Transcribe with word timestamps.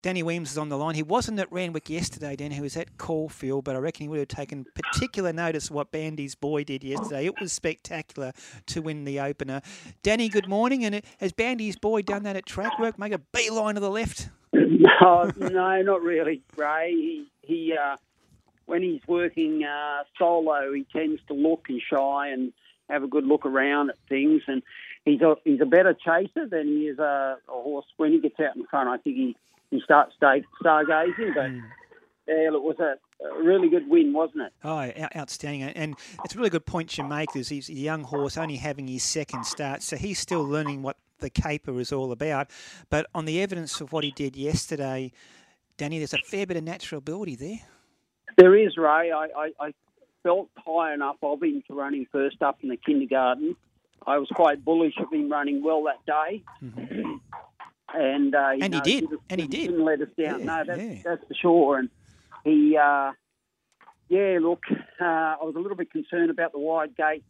Danny 0.00 0.22
Williams 0.22 0.52
is 0.52 0.58
on 0.58 0.68
the 0.68 0.78
line. 0.78 0.94
He 0.94 1.02
wasn't 1.02 1.40
at 1.40 1.50
Randwick 1.50 1.90
yesterday, 1.90 2.36
Dan. 2.36 2.52
He 2.52 2.60
was 2.60 2.76
at 2.76 2.98
Caulfield, 2.98 3.64
but 3.64 3.74
I 3.74 3.80
reckon 3.80 4.04
he 4.04 4.08
would 4.08 4.20
have 4.20 4.28
taken 4.28 4.64
particular 4.74 5.32
notice 5.32 5.70
of 5.70 5.74
what 5.74 5.90
Bandy's 5.90 6.36
boy 6.36 6.62
did 6.62 6.84
yesterday. 6.84 7.26
It 7.26 7.34
was 7.40 7.52
spectacular 7.52 8.32
to 8.66 8.80
win 8.80 9.04
the 9.04 9.18
opener. 9.18 9.60
Danny, 10.04 10.28
good 10.28 10.48
morning. 10.48 10.84
And 10.84 11.02
has 11.18 11.32
Bandy's 11.32 11.76
boy 11.76 12.02
done 12.02 12.22
that 12.22 12.36
at 12.36 12.46
track 12.46 12.78
work? 12.78 12.96
Make 12.96 13.12
a 13.12 13.18
beeline 13.18 13.74
to 13.74 13.80
the 13.80 13.90
left? 13.90 14.28
No, 14.52 15.32
no, 15.36 15.82
not 15.82 16.02
really, 16.02 16.42
Ray. 16.56 16.92
He, 16.92 17.26
he 17.42 17.74
uh, 17.76 17.96
when 18.66 18.82
he's 18.82 19.00
working 19.08 19.64
uh, 19.64 20.04
solo, 20.16 20.72
he 20.72 20.86
tends 20.92 21.20
to 21.26 21.34
look 21.34 21.66
and 21.68 21.82
shy 21.82 22.28
and 22.28 22.52
have 22.88 23.02
a 23.02 23.08
good 23.08 23.26
look 23.26 23.44
around 23.44 23.90
at 23.90 23.96
things. 24.08 24.42
And 24.46 24.62
he's 25.04 25.22
a 25.22 25.34
he's 25.44 25.60
a 25.60 25.66
better 25.66 25.92
chaser 25.92 26.46
than 26.46 26.68
he 26.68 26.86
is 26.86 27.00
a, 27.00 27.38
a 27.48 27.52
horse. 27.52 27.86
When 27.96 28.12
he 28.12 28.20
gets 28.20 28.38
out 28.38 28.54
in 28.54 28.64
front, 28.66 28.88
I 28.88 28.98
think 28.98 29.16
he 29.16 29.36
he 29.70 29.80
starts 29.82 30.14
star, 30.16 30.38
stargazing. 30.62 31.34
But 31.34 31.50
mm. 31.50 31.62
yeah, 32.26 32.48
it 32.48 32.62
was 32.62 32.76
a, 32.78 32.96
a, 33.24 33.42
really 33.42 33.68
good 33.68 33.88
win, 33.88 34.12
wasn't 34.12 34.42
it? 34.42 34.52
Oh, 34.64 34.90
outstanding! 35.16 35.62
And 35.62 35.96
it's 36.24 36.34
a 36.34 36.38
really 36.38 36.50
good 36.50 36.66
point 36.66 36.96
you 36.98 37.04
make. 37.04 37.34
Is 37.36 37.48
he's 37.48 37.68
a 37.68 37.74
young 37.74 38.04
horse, 38.04 38.36
only 38.36 38.56
having 38.56 38.88
his 38.88 39.02
second 39.02 39.44
start, 39.44 39.82
so 39.82 39.96
he's 39.96 40.18
still 40.18 40.42
learning 40.44 40.82
what 40.82 40.96
the 41.20 41.30
caper 41.30 41.78
is 41.80 41.92
all 41.92 42.12
about. 42.12 42.50
But 42.90 43.06
on 43.14 43.24
the 43.24 43.42
evidence 43.42 43.80
of 43.80 43.92
what 43.92 44.04
he 44.04 44.10
did 44.10 44.36
yesterday, 44.36 45.12
Danny, 45.76 45.98
there's 45.98 46.14
a 46.14 46.18
fair 46.18 46.46
bit 46.46 46.56
of 46.56 46.64
natural 46.64 46.98
ability 46.98 47.36
there. 47.36 47.60
There 48.36 48.56
is, 48.56 48.76
Ray. 48.76 49.10
I, 49.10 49.28
I, 49.36 49.50
I 49.60 49.74
felt 50.22 50.48
high 50.56 50.94
enough 50.94 51.16
of 51.22 51.42
him 51.42 51.62
to 51.68 51.74
run 51.74 51.94
him 51.94 52.06
first 52.12 52.42
up 52.42 52.58
in 52.62 52.68
the 52.68 52.76
kindergarten. 52.76 53.56
I 54.06 54.18
was 54.18 54.28
quite 54.32 54.64
bullish 54.64 54.94
of 54.98 55.12
him 55.12 55.30
running 55.30 55.62
well 55.62 55.84
that 55.84 56.04
day. 56.06 56.42
Mm-hmm. 56.62 57.16
And, 57.94 58.34
uh, 58.34 58.50
and 58.60 58.72
know, 58.72 58.80
he 58.84 59.00
did. 59.00 59.10
He 59.10 59.16
and 59.30 59.40
he 59.40 59.46
did. 59.46 59.66
Didn't 59.68 59.84
let 59.84 60.00
us 60.00 60.08
down. 60.18 60.40
Yeah, 60.40 60.44
no, 60.44 60.64
that's, 60.66 60.80
yeah. 60.80 61.02
that's 61.04 61.26
for 61.26 61.34
sure. 61.34 61.78
And 61.78 61.90
he, 62.44 62.76
uh, 62.76 63.12
yeah, 64.08 64.38
look, 64.40 64.62
uh, 65.00 65.04
I 65.04 65.38
was 65.42 65.54
a 65.56 65.58
little 65.58 65.76
bit 65.76 65.90
concerned 65.90 66.30
about 66.30 66.52
the 66.52 66.58
wide 66.58 66.96
gate 66.96 67.24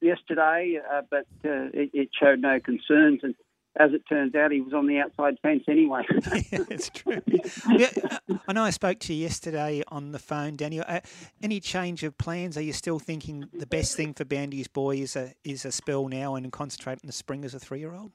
yesterday, 0.00 0.78
uh, 0.90 1.02
but 1.10 1.26
uh, 1.44 1.70
it, 1.72 1.90
it, 1.92 2.08
showed 2.18 2.40
no 2.40 2.60
concerns. 2.60 3.20
And 3.22 3.34
as 3.76 3.92
it 3.92 4.02
turns 4.08 4.34
out, 4.34 4.52
he 4.52 4.60
was 4.60 4.74
on 4.74 4.86
the 4.86 4.98
outside 4.98 5.36
fence 5.42 5.64
anyway. 5.68 6.02
yeah, 6.10 6.64
it's 6.68 6.90
true. 6.90 7.22
Yeah, 7.70 7.88
uh, 8.28 8.38
I 8.46 8.52
know 8.52 8.64
I 8.64 8.70
spoke 8.70 8.98
to 9.00 9.14
you 9.14 9.22
yesterday 9.22 9.82
on 9.88 10.12
the 10.12 10.18
phone, 10.18 10.56
Daniel. 10.56 10.84
Uh, 10.86 11.00
any 11.42 11.60
change 11.60 12.02
of 12.02 12.16
plans? 12.18 12.56
Are 12.56 12.62
you 12.62 12.72
still 12.72 12.98
thinking 12.98 13.48
the 13.52 13.66
best 13.66 13.96
thing 13.96 14.14
for 14.14 14.24
Bandy's 14.24 14.68
boy 14.68 14.96
is 14.96 15.16
a 15.16 15.34
is 15.44 15.64
a 15.64 15.72
spell 15.72 16.08
now 16.08 16.34
and 16.34 16.52
concentrate 16.52 16.94
on 17.02 17.06
the 17.06 17.12
spring 17.12 17.44
as 17.44 17.54
a 17.54 17.58
three 17.58 17.78
year 17.78 17.94
old? 17.94 18.12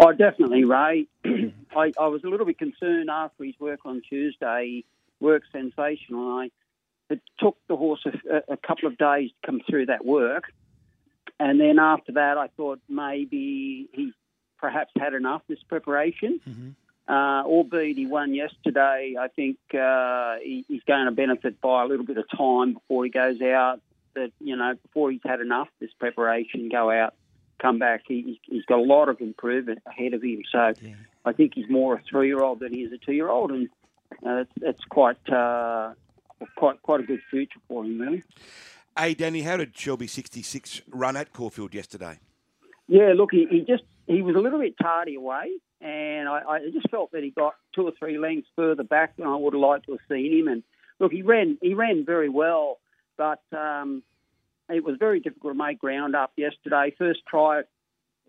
Oh, 0.00 0.12
definitely, 0.12 0.64
Ray. 0.64 1.06
I, 1.24 1.92
I, 1.98 2.06
was 2.06 2.22
a 2.24 2.28
little 2.28 2.46
bit 2.46 2.58
concerned 2.58 3.10
after 3.10 3.44
his 3.44 3.54
work 3.58 3.80
on 3.84 4.02
Tuesday. 4.08 4.84
Work 5.20 5.42
sensational. 5.52 6.38
I 6.38 6.50
it 7.10 7.20
took 7.38 7.56
the 7.68 7.76
horse 7.76 8.04
a, 8.06 8.52
a 8.52 8.56
couple 8.56 8.88
of 8.88 8.96
days 8.96 9.30
to 9.30 9.46
come 9.46 9.60
through 9.68 9.86
that 9.86 10.04
work. 10.04 10.44
And 11.38 11.60
then 11.60 11.78
after 11.78 12.12
that, 12.12 12.38
I 12.38 12.48
thought 12.56 12.80
maybe 12.88 13.88
he 13.92 14.12
perhaps 14.58 14.92
had 14.96 15.12
enough 15.12 15.42
this 15.48 15.62
preparation. 15.68 16.40
Mm-hmm. 16.48 16.68
Uh, 17.08 17.42
albeit 17.42 17.96
he 17.96 18.06
won 18.06 18.32
yesterday, 18.32 19.16
I 19.20 19.28
think 19.28 19.58
uh, 19.74 20.36
he, 20.42 20.64
he's 20.68 20.84
going 20.84 21.04
to 21.06 21.10
benefit 21.10 21.60
by 21.60 21.82
a 21.82 21.86
little 21.86 22.06
bit 22.06 22.16
of 22.16 22.24
time 22.30 22.74
before 22.74 23.04
he 23.04 23.10
goes 23.10 23.40
out. 23.42 23.80
That 24.14 24.30
you 24.40 24.56
know, 24.56 24.74
before 24.82 25.10
he's 25.10 25.20
had 25.24 25.40
enough 25.40 25.68
this 25.80 25.90
preparation, 25.98 26.68
go 26.68 26.90
out, 26.90 27.14
come 27.60 27.78
back. 27.78 28.02
He, 28.06 28.40
he's 28.44 28.64
got 28.64 28.78
a 28.78 28.82
lot 28.82 29.08
of 29.08 29.20
improvement 29.20 29.80
ahead 29.86 30.14
of 30.14 30.22
him. 30.22 30.42
So 30.50 30.72
yeah. 30.80 30.94
I 31.24 31.32
think 31.32 31.52
he's 31.54 31.68
more 31.68 31.94
a 31.94 32.02
three-year-old 32.08 32.60
than 32.60 32.72
he 32.72 32.80
is 32.80 32.92
a 32.92 32.98
two-year-old, 32.98 33.50
and 33.52 33.68
uh, 34.26 34.44
it's, 34.60 34.84
quite 34.90 35.16
uh, 35.30 35.92
quite 36.56 36.82
quite 36.82 37.00
a 37.00 37.04
good 37.04 37.20
future 37.30 37.60
for 37.68 37.84
him, 37.84 38.00
really. 38.00 38.22
Hey, 38.98 39.14
Danny, 39.14 39.42
how 39.42 39.56
did 39.56 39.76
Shelby 39.76 40.06
66 40.06 40.82
run 40.90 41.16
at 41.16 41.32
Caulfield 41.32 41.74
yesterday? 41.74 42.18
Yeah, 42.88 43.14
look, 43.16 43.30
he, 43.32 43.46
he 43.50 43.60
just 43.60 43.84
he 44.06 44.20
was 44.22 44.36
a 44.36 44.38
little 44.38 44.58
bit 44.58 44.74
tardy 44.80 45.14
away, 45.14 45.52
and 45.80 46.28
I, 46.28 46.42
I, 46.46 46.58
just 46.72 46.90
felt 46.90 47.12
that 47.12 47.22
he 47.22 47.30
got 47.30 47.54
two 47.74 47.86
or 47.86 47.92
three 47.98 48.18
lengths 48.18 48.48
further 48.54 48.82
back 48.82 49.16
than 49.16 49.26
I 49.26 49.36
would 49.36 49.54
have 49.54 49.60
liked 49.60 49.86
to 49.86 49.92
have 49.92 50.00
seen 50.08 50.40
him. 50.40 50.48
And 50.48 50.62
look, 50.98 51.12
he 51.12 51.22
ran 51.22 51.58
he 51.62 51.74
ran 51.74 52.04
very 52.04 52.28
well, 52.28 52.80
but 53.16 53.40
um, 53.52 54.02
it 54.68 54.84
was 54.84 54.96
very 54.98 55.20
difficult 55.20 55.54
to 55.54 55.58
make 55.58 55.78
ground 55.78 56.14
up 56.14 56.32
yesterday. 56.36 56.94
First 56.96 57.20
try, 57.28 57.62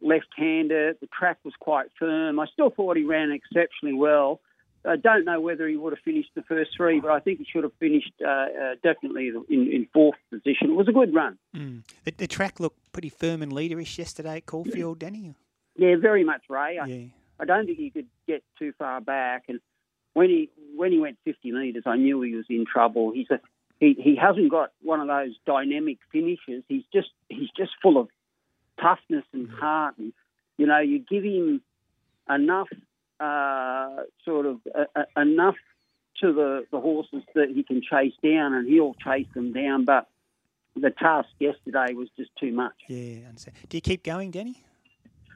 left-handed. 0.02 0.98
The 1.00 1.08
track 1.08 1.40
was 1.44 1.54
quite 1.60 1.88
firm. 1.98 2.40
I 2.40 2.46
still 2.48 2.70
thought 2.70 2.98
he 2.98 3.04
ran 3.04 3.32
exceptionally 3.32 3.96
well. 3.96 4.42
I 4.86 4.98
don't 4.98 5.24
know 5.24 5.40
whether 5.40 5.68
he 5.68 5.78
would 5.78 5.94
have 5.94 6.04
finished 6.04 6.32
the 6.36 6.42
first 6.42 6.72
three, 6.76 7.00
but 7.00 7.10
I 7.10 7.20
think 7.20 7.40
he 7.40 7.46
should 7.50 7.64
have 7.64 7.72
finished 7.80 8.12
uh, 8.22 8.30
uh, 8.30 8.76
definitely 8.84 9.30
in, 9.50 9.72
in, 9.72 9.88
fourth 9.94 10.18
position. 10.30 10.72
It 10.72 10.76
was 10.76 10.90
a 10.90 10.92
good 10.92 11.14
run. 11.14 11.38
Mm. 11.56 11.84
The, 12.04 12.12
the, 12.18 12.28
track 12.28 12.60
looked 12.60 12.80
pretty 12.92 13.08
firm 13.08 13.42
and 13.42 13.52
leaderish 13.54 13.98
yesterday 13.98 14.38
at 14.38 14.46
Caulfield, 14.46 15.00
Danny. 15.00 15.36
Yeah, 15.78 15.96
very 16.02 16.26
much, 16.26 16.42
Ray. 16.50 16.78
I, 16.80 16.86
yeah. 16.86 17.06
I 17.40 17.46
don't 17.46 17.66
think 17.66 17.78
he 17.78 17.92
could 17.92 18.08
get 18.28 18.44
too 18.60 18.74
far 18.78 19.00
back, 19.00 19.46
and 19.48 19.60
when 20.14 20.30
he 20.30 20.50
when 20.76 20.92
he 20.92 21.00
went 21.00 21.18
50 21.26 21.52
metres, 21.52 21.84
I 21.86 21.96
knew 21.96 22.22
he 22.22 22.36
was 22.36 22.46
in 22.50 22.66
trouble. 22.72 23.12
He's 23.14 23.30
a 23.32 23.40
he, 23.80 23.96
he 24.00 24.16
hasn't 24.16 24.50
got 24.50 24.72
one 24.82 25.02
of 25.02 25.08
those 25.08 25.36
dynamic 25.46 25.98
finishes. 26.12 26.64
He's 26.68 26.84
just 26.94 27.10
he's 27.30 27.50
just 27.58 27.72
full 27.82 27.98
of 27.98 28.08
toughness 28.80 29.26
and 29.34 29.48
mm. 29.48 29.60
heart, 29.60 29.96
and 29.98 30.14
you 30.58 30.66
know 30.66 30.80
you 30.80 31.00
give 31.00 31.24
him 31.24 31.62
enough 32.30 32.70
uh, 33.20 34.04
sort 34.26 34.46
of 34.46 34.60
uh, 34.74 34.86
uh, 34.96 35.22
enough 35.22 35.56
to 36.22 36.34
the, 36.34 36.66
the 36.72 36.80
horses 36.80 37.24
that 37.36 37.50
he 37.54 37.64
can 37.64 37.82
chase 37.82 38.14
down, 38.24 38.54
and 38.54 38.68
he'll 38.68 38.96
chase 38.96 39.28
them 39.34 39.54
down. 39.54 39.86
But 39.86 40.08
the 40.76 40.92
task 40.92 41.30
yesterday 41.40 41.94
was 41.94 42.10
just 42.18 42.32
too 42.40 42.52
much. 42.52 42.74
Yeah, 42.88 43.30
Do 43.70 43.78
you 43.78 43.82
keep 43.82 44.04
going, 44.04 44.32
Danny? 44.32 44.62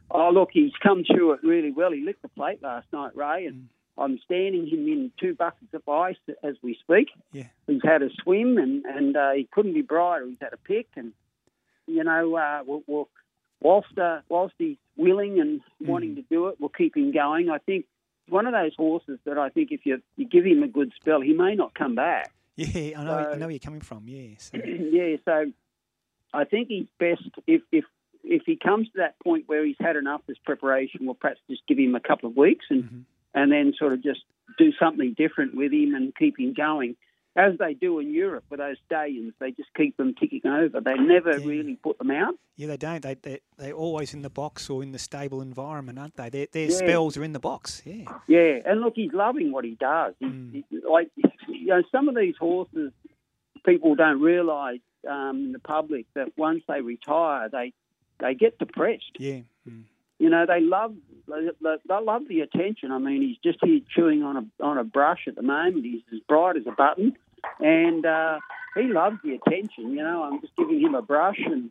Oh, 0.09 0.29
look, 0.29 0.49
he's 0.53 0.71
come 0.81 1.03
through 1.03 1.33
it 1.33 1.39
really 1.43 1.71
well. 1.71 1.91
He 1.91 2.01
licked 2.01 2.21
the 2.21 2.29
plate 2.29 2.61
last 2.63 2.87
night, 2.93 3.15
Ray, 3.15 3.45
and 3.45 3.63
mm. 3.63 3.67
I'm 3.97 4.19
standing 4.25 4.67
him 4.67 4.87
in 4.87 5.11
two 5.19 5.33
buckets 5.33 5.73
of 5.73 5.87
ice 5.87 6.17
as 6.43 6.55
we 6.61 6.77
speak. 6.81 7.09
Yeah. 7.31 7.47
He's 7.65 7.81
had 7.83 8.03
a 8.03 8.09
swim, 8.23 8.57
and 8.57 8.85
and 8.85 9.17
uh, 9.17 9.31
he 9.31 9.47
couldn't 9.51 9.73
be 9.73 9.81
brighter. 9.81 10.27
He's 10.27 10.37
had 10.41 10.53
a 10.53 10.57
pick, 10.57 10.87
and 10.95 11.13
you 11.87 12.03
know, 12.03 12.35
uh, 12.35 12.63
we'll, 12.65 12.83
we'll 12.85 13.09
whilst 13.61 13.97
uh, 13.97 14.19
whilst 14.29 14.55
he's 14.57 14.77
willing 14.95 15.39
and 15.39 15.61
mm. 15.81 15.87
wanting 15.87 16.15
to 16.15 16.21
do 16.23 16.47
it, 16.47 16.57
we'll 16.59 16.69
keep 16.69 16.95
him 16.95 17.11
going. 17.11 17.49
I 17.49 17.57
think 17.59 17.85
one 18.29 18.45
of 18.45 18.53
those 18.53 18.73
horses 18.77 19.19
that 19.25 19.37
I 19.37 19.49
think 19.49 19.71
if 19.71 19.85
you 19.85 20.01
you 20.15 20.27
give 20.27 20.45
him 20.45 20.63
a 20.63 20.67
good 20.67 20.91
spell, 20.99 21.21
he 21.21 21.33
may 21.33 21.55
not 21.55 21.73
come 21.73 21.95
back. 21.95 22.31
Yeah, 22.55 22.99
I 22.99 23.03
know. 23.03 23.23
So, 23.23 23.31
I 23.31 23.35
know 23.35 23.45
where 23.45 23.51
you're 23.51 23.59
coming 23.59 23.81
from. 23.81 24.07
Yeah. 24.07 24.29
So. 24.39 24.57
yeah. 24.65 25.17
So 25.25 25.51
I 26.33 26.43
think 26.43 26.69
he's 26.69 26.87
best 26.99 27.23
if 27.45 27.61
if 27.71 27.85
if 28.23 28.43
he 28.45 28.57
comes 28.57 28.87
to 28.87 28.97
that 28.97 29.15
point 29.23 29.43
where 29.47 29.65
he's 29.65 29.77
had 29.79 29.95
enough 29.95 30.21
this 30.27 30.37
preparation, 30.43 31.05
we'll 31.05 31.15
perhaps 31.15 31.39
just 31.49 31.65
give 31.67 31.77
him 31.77 31.95
a 31.95 31.99
couple 31.99 32.29
of 32.29 32.35
weeks 32.35 32.65
and 32.69 32.83
mm-hmm. 32.83 32.99
And 33.37 33.51
then 33.51 33.73
sort 33.77 33.93
of 33.93 34.03
just 34.03 34.21
do 34.57 34.71
something 34.79 35.13
different 35.17 35.55
with 35.55 35.71
him 35.71 35.93
and 35.95 36.15
keep 36.15 36.39
him 36.39 36.53
going 36.53 36.95
as 37.37 37.53
they 37.59 37.75
do 37.75 37.99
in 37.99 38.13
Europe 38.13 38.43
with 38.49 38.59
those 38.59 38.77
stallions, 38.87 39.33
they 39.39 39.51
just 39.51 39.69
keep 39.77 39.95
them 39.95 40.15
ticking 40.19 40.47
over. 40.47 40.81
They 40.81 40.95
never 40.95 41.37
yeah. 41.37 41.45
really 41.45 41.75
put 41.75 41.99
them 41.99 42.09
out. 42.09 42.33
Yeah, 42.55 42.67
they 42.67 42.77
don't. 42.77 43.03
They, 43.03 43.13
they, 43.13 43.39
they're 43.57 43.73
always 43.73 44.15
in 44.15 44.23
the 44.23 44.29
box 44.29 44.71
or 44.71 44.81
in 44.81 44.91
the 44.91 44.97
stable 44.97 45.41
environment, 45.41 45.99
aren't 45.99 46.17
they? 46.17 46.29
Their, 46.29 46.47
their 46.51 46.71
yeah. 46.71 46.75
spells 46.75 47.15
are 47.15 47.23
in 47.23 47.33
the 47.33 47.39
box, 47.39 47.83
yeah. 47.85 48.05
Yeah, 48.27 48.59
and 48.65 48.81
look, 48.81 48.93
he's 48.95 49.13
loving 49.13 49.51
what 49.51 49.65
he 49.65 49.75
does. 49.75 50.15
Mm. 50.21 50.51
He, 50.51 50.65
he, 50.71 50.79
like, 50.89 51.11
you 51.47 51.67
know, 51.67 51.83
some 51.91 52.09
of 52.09 52.15
these 52.15 52.35
horses, 52.39 52.91
people 53.63 53.93
don't 53.93 54.19
realise 54.19 54.81
um, 55.07 55.45
in 55.45 55.51
the 55.51 55.59
public 55.59 56.07
that 56.15 56.29
once 56.37 56.63
they 56.67 56.81
retire, 56.81 57.49
they, 57.49 57.71
they 58.19 58.33
get 58.33 58.57
depressed. 58.57 59.11
Yeah. 59.19 59.41
Mm. 59.69 59.83
You 60.17 60.31
know, 60.31 60.47
they 60.47 60.61
love 60.61 60.95
they, 61.27 61.99
love 62.01 62.21
the 62.27 62.41
attention. 62.41 62.91
I 62.91 62.97
mean, 62.97 63.21
he's 63.21 63.37
just 63.43 63.63
here 63.63 63.81
chewing 63.93 64.23
on 64.23 64.37
a 64.37 64.63
on 64.63 64.77
a 64.77 64.83
brush 64.83 65.27
at 65.27 65.35
the 65.35 65.41
moment. 65.41 65.85
He's 65.85 66.01
as 66.13 66.19
bright 66.27 66.57
as 66.57 66.67
a 66.67 66.71
button 66.71 67.15
and 67.59 68.05
uh, 68.05 68.39
he 68.75 68.83
loves 68.83 69.17
the 69.23 69.33
attention. 69.33 69.91
You 69.91 70.03
know, 70.03 70.23
I'm 70.23 70.41
just 70.41 70.55
giving 70.55 70.79
him 70.79 70.95
a 70.95 71.01
brush, 71.01 71.39
and 71.45 71.69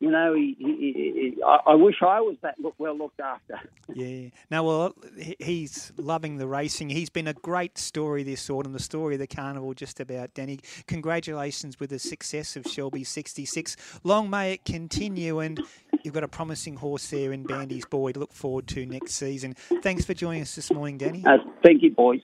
you 0.00 0.10
know, 0.10 0.34
he, 0.34 0.56
he, 0.58 0.66
he, 0.66 1.42
I, 1.44 1.72
I 1.72 1.74
wish 1.74 1.96
I 2.02 2.20
was 2.20 2.36
that 2.42 2.58
look, 2.58 2.74
well 2.78 2.96
looked 2.96 3.20
after. 3.20 3.60
yeah. 3.94 4.28
Now, 4.50 4.64
well, 4.64 4.94
he's 5.38 5.92
loving 5.96 6.36
the 6.36 6.46
racing. 6.46 6.90
He's 6.90 7.10
been 7.10 7.28
a 7.28 7.32
great 7.32 7.78
story 7.78 8.22
this 8.22 8.50
autumn, 8.50 8.72
the 8.72 8.80
story 8.80 9.14
of 9.14 9.20
the 9.20 9.26
carnival, 9.26 9.72
just 9.74 10.00
about 10.00 10.34
Danny. 10.34 10.60
Congratulations 10.86 11.80
with 11.80 11.90
the 11.90 11.98
success 11.98 12.56
of 12.56 12.66
Shelby 12.66 13.04
66. 13.04 13.76
Long 14.02 14.28
may 14.28 14.52
it 14.52 14.64
continue, 14.64 15.38
and 15.38 15.60
you've 16.04 16.14
got 16.14 16.22
a 16.22 16.28
promising 16.28 16.76
horse 16.76 17.08
there 17.10 17.32
in 17.32 17.42
Bandy's 17.42 17.86
Boy 17.86 18.12
to 18.12 18.20
look 18.20 18.32
forward 18.32 18.66
to 18.68 18.86
next 18.86 19.14
season. 19.14 19.54
Thanks 19.82 20.04
for 20.04 20.14
joining 20.14 20.42
us 20.42 20.54
this 20.54 20.70
morning, 20.70 20.98
Danny. 20.98 21.24
Uh, 21.26 21.38
thank 21.62 21.82
you, 21.82 21.90
boys. 21.90 22.20